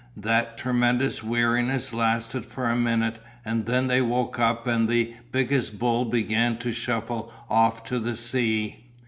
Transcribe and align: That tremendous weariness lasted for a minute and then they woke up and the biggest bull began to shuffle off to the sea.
That 0.17 0.57
tremendous 0.57 1.21
weariness 1.21 1.93
lasted 1.93 2.43
for 2.43 2.67
a 2.67 2.75
minute 2.75 3.21
and 3.45 3.67
then 3.67 3.85
they 3.87 4.01
woke 4.01 4.39
up 4.39 4.65
and 4.65 4.89
the 4.89 5.13
biggest 5.31 5.77
bull 5.77 6.05
began 6.05 6.57
to 6.57 6.73
shuffle 6.73 7.31
off 7.51 7.83
to 7.83 7.99
the 7.99 8.15
sea. 8.15 8.87